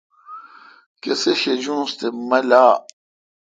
[1.01, 2.73] کسے شجونس تے مہ لاء۔